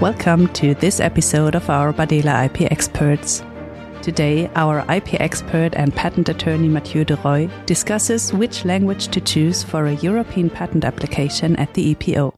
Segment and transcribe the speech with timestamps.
[0.00, 3.42] Welcome to this episode of our Bardehle IP Experts.
[4.00, 9.64] Today, our IP expert and patent attorney Mathieu de Roy discusses which language to choose
[9.64, 12.32] for a European patent application at the EPO.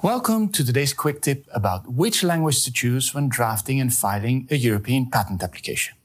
[0.00, 4.56] Welcome to today's quick tip about which language to choose when drafting and filing a
[4.56, 5.96] European patent application.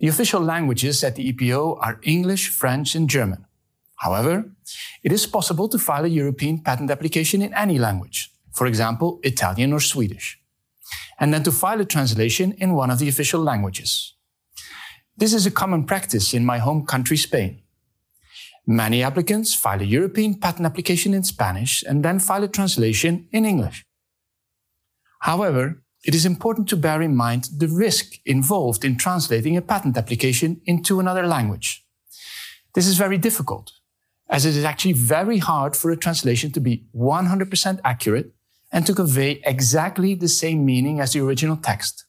[0.00, 3.46] The official languages at the EPO are English, French, and German.
[3.98, 4.50] However,
[5.04, 9.72] it is possible to file a European patent application in any language, for example, Italian
[9.72, 10.40] or Swedish,
[11.18, 14.14] and then to file a translation in one of the official languages.
[15.16, 17.62] This is a common practice in my home country, Spain.
[18.66, 23.44] Many applicants file a European patent application in Spanish and then file a translation in
[23.44, 23.84] English.
[25.20, 29.96] However, it is important to bear in mind the risk involved in translating a patent
[29.96, 31.84] application into another language.
[32.74, 33.72] This is very difficult,
[34.28, 38.32] as it is actually very hard for a translation to be 100% accurate
[38.72, 42.04] and to convey exactly the same meaning as the original text.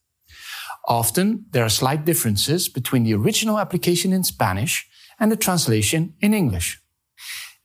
[0.87, 4.87] Often, there are slight differences between the original application in Spanish
[5.19, 6.81] and the translation in English.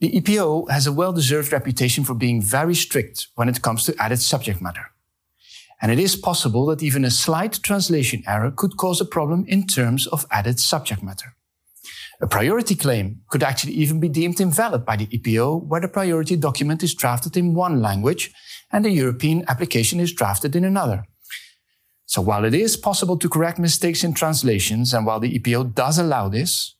[0.00, 4.20] The EPO has a well-deserved reputation for being very strict when it comes to added
[4.20, 4.92] subject matter
[5.81, 9.67] and it is possible that even a slight translation error could cause a problem in
[9.67, 11.34] terms of added subject matter.
[12.20, 16.37] A priority claim could actually even be deemed invalid by the EPO where the priority
[16.37, 18.33] document is drafted in one language
[18.72, 21.05] and the European application is drafted in another.
[22.06, 25.98] So while it is possible to correct mistakes in translations and while the EPO does
[25.98, 26.75] allow this,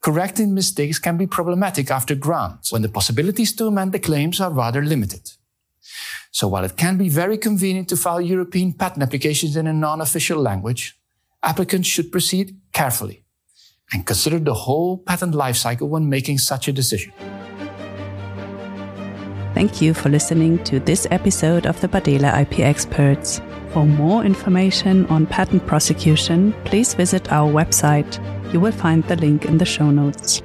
[0.00, 4.52] correcting mistakes can be problematic after grants when the possibilities to amend the claims are
[4.52, 5.32] rather limited.
[6.30, 10.40] So while it can be very convenient to file European patent applications in a non-official
[10.40, 10.96] language,
[11.42, 13.24] applicants should proceed carefully
[13.92, 17.12] and consider the whole patent lifecycle when making such a decision.
[19.58, 23.40] Thank you for listening to this episode of the Bardehle IP Experts.
[23.70, 28.22] For more information on patent prosecution, please visit our website.
[28.52, 30.42] You will find the link in the show notes.